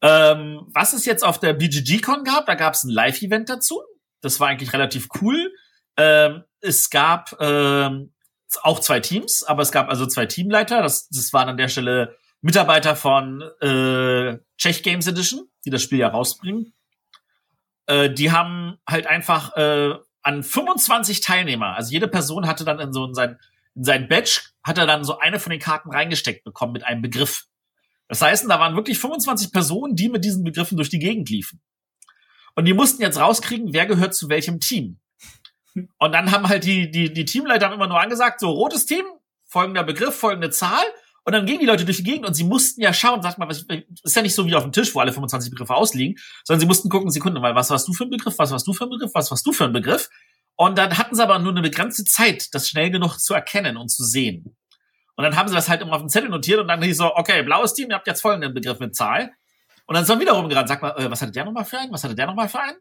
[0.02, 3.80] Ähm, was es jetzt auf der BGG-Con gab, da gab es ein Live-Event dazu.
[4.20, 5.54] Das war eigentlich relativ cool.
[5.96, 8.12] Ähm, es gab ähm,
[8.62, 10.82] auch zwei Teams, aber es gab also zwei Teamleiter.
[10.82, 15.98] Das, das waren an der Stelle Mitarbeiter von äh, Czech Games Edition, die das Spiel
[15.98, 16.72] ja rausbringen.
[17.86, 22.92] Äh, die haben halt einfach äh, an 25 Teilnehmer, also jede Person hatte dann in
[22.92, 23.38] so in sein,
[23.74, 27.02] in sein Badge, hat er dann so eine von den Karten reingesteckt bekommen mit einem
[27.02, 27.46] Begriff.
[28.08, 31.60] Das heißt, da waren wirklich 25 Personen, die mit diesen Begriffen durch die Gegend liefen.
[32.54, 34.98] Und die mussten jetzt rauskriegen, wer gehört zu welchem Team.
[35.98, 39.04] Und dann haben halt die, die, die Teamleiter immer nur angesagt, so rotes Team,
[39.44, 40.84] folgender Begriff, folgende Zahl.
[41.26, 43.48] Und dann gingen die Leute durch die Gegend und sie mussten ja schauen, sagt mal,
[43.48, 43.66] was,
[44.04, 46.66] ist ja nicht so wie auf dem Tisch, wo alle 25 Begriffe ausliegen, sondern sie
[46.66, 48.90] mussten gucken, Sekunden mal, was warst du für ein Begriff, was warst du für ein
[48.90, 50.08] Begriff, was warst du für ein Begriff.
[50.54, 53.88] Und dann hatten sie aber nur eine begrenzte Zeit, das schnell genug zu erkennen und
[53.88, 54.56] zu sehen.
[55.16, 57.16] Und dann haben sie das halt immer auf dem Zettel notiert und dann hieß so,
[57.16, 59.32] okay, blaues Team, ihr habt jetzt folgenden Begriff mit Zahl.
[59.86, 61.92] Und dann ist er wieder rumgerannt, sag mal, äh, was hatte der nochmal für einen?
[61.92, 62.78] Was hatte der nochmal für einen?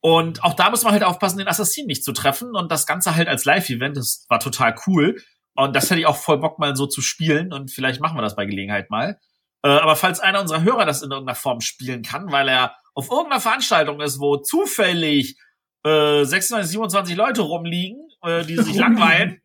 [0.00, 2.54] Und auch da muss man halt aufpassen, den Assassin nicht zu treffen.
[2.54, 5.16] Und das Ganze halt als Live-Event, das war total cool.
[5.58, 7.52] Und das hätte ich auch voll Bock, mal so zu spielen.
[7.52, 9.18] Und vielleicht machen wir das bei Gelegenheit mal.
[9.64, 13.10] Äh, aber falls einer unserer Hörer das in irgendeiner Form spielen kann, weil er auf
[13.10, 15.36] irgendeiner Veranstaltung ist, wo zufällig
[15.84, 19.42] äh, 26, 27 Leute rumliegen, äh, die sich langweilen,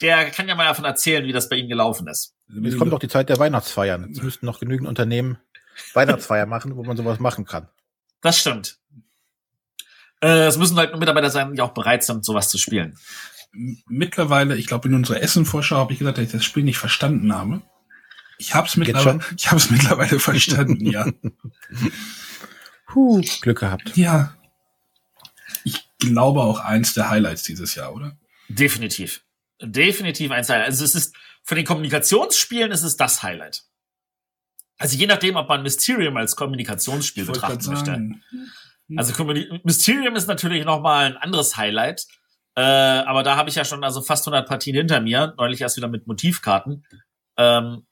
[0.00, 2.34] der kann ja mal davon erzählen, wie das bei ihm gelaufen ist.
[2.48, 4.08] Jetzt kommt doch die Zeit der Weihnachtsfeiern.
[4.08, 5.38] Jetzt müssten noch genügend Unternehmen
[5.94, 7.68] Weihnachtsfeier machen, wo man sowas machen kann.
[8.22, 8.80] Das stimmt.
[10.20, 12.98] Äh, es müssen halt nur Mitarbeiter sein, die auch bereit sind, sowas zu spielen.
[13.52, 17.34] Mittlerweile, ich glaube, in unserer Essen-Vorschau habe ich gesagt, dass ich das Spiel nicht verstanden
[17.34, 17.62] habe.
[18.38, 21.06] Ich habe es mittlerweile, ich habe es mittlerweile verstanden, ja.
[22.86, 23.96] Puh, Glück gehabt.
[23.96, 24.36] Ja.
[25.98, 28.16] glaube auch eins der Highlights dieses Jahr, oder?
[28.48, 29.22] Definitiv.
[29.60, 30.80] Definitiv eins der Highlights.
[30.80, 33.64] Also es ist, von den Kommunikationsspielen ist es das Highlight.
[34.78, 38.10] Also je nachdem, ob man Mysterium als Kommunikationsspiel Ich betrachten möchte.
[38.94, 39.24] Also
[39.64, 42.06] Mysterium ist natürlich noch mal ein anderes Highlight.
[42.56, 45.34] Äh, aber da habe ich ja schon also fast 100 Partien hinter mir.
[45.36, 46.86] Neulich erst wieder mit Motivkarten.
[47.36, 47.86] Ähm,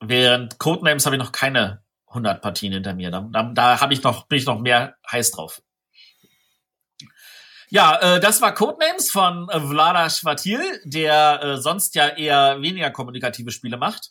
[0.00, 3.10] während Codenames habe ich noch keine 100 Partien hinter mir.
[3.10, 5.62] Da, da, da habe ich noch bin ich noch mehr heiß drauf.
[7.70, 12.90] Ja, äh, das war Codenames von äh, Vlada Schwatil, der äh, sonst ja eher weniger
[12.90, 14.10] kommunikative Spiele macht.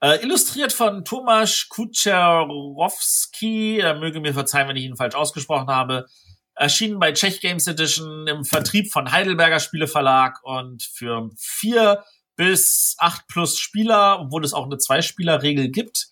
[0.00, 6.06] Äh, illustriert von Tomasz Kucherowski, er möge mir verzeihen, wenn ich ihn falsch ausgesprochen habe.
[6.54, 12.04] Erschienen bei Czech Games Edition im Vertrieb von Heidelberger Spieleverlag und für vier
[12.36, 16.08] bis acht plus Spieler, obwohl es auch eine Zwei-Spieler-Regel gibt,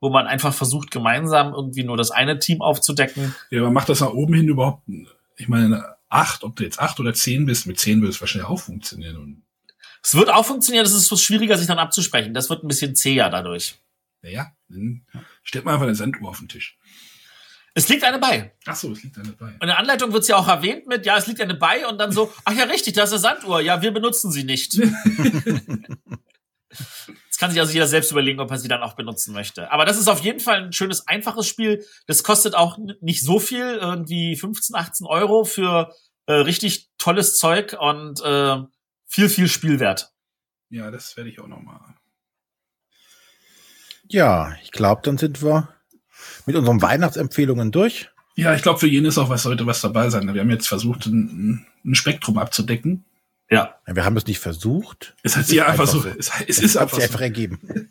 [0.00, 3.34] wo man einfach versucht, gemeinsam irgendwie nur das eine Team aufzudecken.
[3.50, 4.82] Ja, aber macht das nach oben hin überhaupt,
[5.36, 8.48] ich meine, acht, ob du jetzt acht oder zehn bist, mit zehn würde es wahrscheinlich
[8.48, 9.16] auch funktionieren.
[9.16, 9.42] Und,
[10.02, 12.34] Es wird auch funktionieren, es ist so schwieriger, sich dann abzusprechen.
[12.34, 13.78] Das wird ein bisschen zäher dadurch.
[14.22, 15.06] naja, dann
[15.42, 16.78] stellt man einfach eine Sanduhr auf den Tisch.
[17.78, 18.52] Es liegt eine bei.
[18.66, 19.50] Ach so, es liegt nicht bei.
[19.50, 21.98] In der Anleitung wird es ja auch erwähnt mit, ja, es liegt eine bei und
[21.98, 23.60] dann so, ach ja, richtig, da ist eine Sanduhr.
[23.60, 24.74] Ja, wir benutzen sie nicht.
[24.74, 24.98] Jetzt
[27.38, 29.70] kann sich also jeder selbst überlegen, ob er sie dann auch benutzen möchte.
[29.70, 31.86] Aber das ist auf jeden Fall ein schönes, einfaches Spiel.
[32.08, 35.94] Das kostet auch nicht so viel, irgendwie 15, 18 Euro für
[36.26, 38.56] äh, richtig tolles Zeug und äh,
[39.06, 40.10] viel, viel Spielwert.
[40.68, 41.94] Ja, das werde ich auch noch mal.
[44.08, 45.77] Ja, ich glaube, dann sind wir
[46.48, 48.08] mit unseren Weihnachtsempfehlungen durch.
[48.34, 50.32] Ja, ich glaube, für jeden ist auch was sollte was dabei sein.
[50.32, 53.04] Wir haben jetzt versucht, ein, ein Spektrum abzudecken.
[53.50, 53.74] Ja.
[53.86, 55.14] Ja, Wir haben es nicht versucht.
[55.22, 56.08] Es hat sich ist einfach so, so.
[56.08, 57.10] es, es Es ist hat einfach sich so.
[57.10, 57.90] einfach ergeben.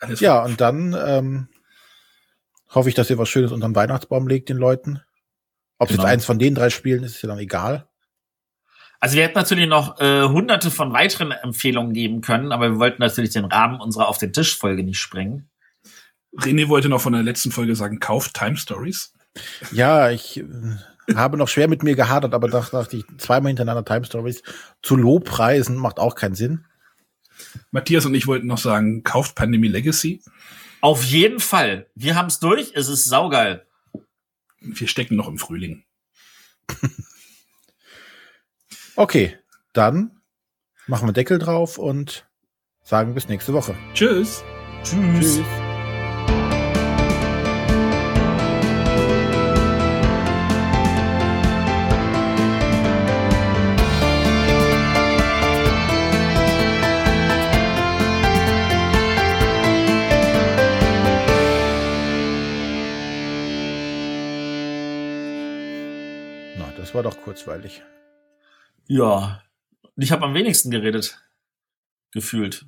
[0.00, 1.48] Alles Ja, und dann ähm,
[2.74, 5.00] hoffe ich, dass ihr was Schönes unter den Weihnachtsbaum legt, den Leuten.
[5.78, 6.02] Ob es Genau.
[6.04, 7.86] jetzt eins von den drei Spielen ist, ist ja dann egal.
[8.98, 13.02] Also wir hätten natürlich noch äh, hunderte von weiteren Empfehlungen geben können, aber wir wollten
[13.02, 15.48] natürlich den Rahmen unserer Auf den Tisch Folge nicht sprengen.
[16.36, 19.12] René wollte noch von der letzten Folge sagen, kauft Time Stories.
[19.72, 20.44] Ja, ich äh,
[21.14, 24.42] habe noch schwer mit mir gehadert, aber da dachte ich, zweimal hintereinander Time Stories
[24.82, 26.64] zu Lobpreisen macht auch keinen Sinn.
[27.70, 30.22] Matthias und ich wollten noch sagen, kauft Pandemie Legacy.
[30.80, 31.86] Auf jeden Fall.
[31.94, 32.72] Wir haben es durch.
[32.74, 33.66] Es ist saugeil.
[34.60, 35.84] Wir stecken noch im Frühling.
[38.96, 39.36] Okay,
[39.72, 40.20] dann
[40.86, 42.28] machen wir Deckel drauf und
[42.82, 43.74] sagen bis nächste Woche.
[43.92, 44.44] Tschüss.
[44.84, 45.36] Tschüss.
[45.36, 45.63] Tschüss.
[66.94, 67.82] War doch kurzweilig.
[68.86, 69.42] Ja.
[69.96, 71.20] Ich habe am wenigsten geredet.
[72.10, 72.66] Gefühlt.